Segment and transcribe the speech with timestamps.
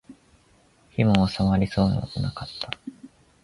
[0.89, 2.71] 火も納まりそうもなかった